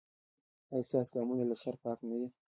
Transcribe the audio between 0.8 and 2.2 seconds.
ستاسو ګامونه له شر پاک نه